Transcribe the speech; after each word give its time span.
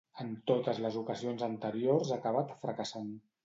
En 0.23 0.29
totes 0.51 0.79
les 0.85 0.97
ocasions 1.03 1.45
anteriors 1.49 2.13
ha 2.13 2.19
acabat 2.21 2.59
fracassant. 2.67 3.17